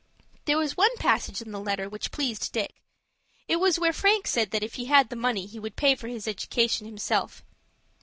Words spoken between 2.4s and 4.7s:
Dick. It was where Frank said that